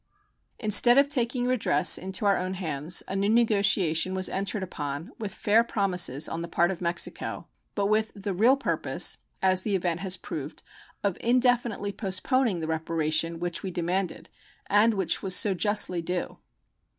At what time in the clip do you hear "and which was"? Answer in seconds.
14.71-15.35